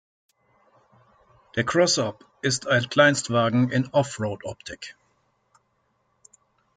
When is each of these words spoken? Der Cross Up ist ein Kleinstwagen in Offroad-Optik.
Der 1.55 1.63
Cross 1.63 1.99
Up 1.99 2.25
ist 2.41 2.65
ein 2.65 2.89
Kleinstwagen 2.89 3.69
in 3.69 3.85
Offroad-Optik. 3.91 4.95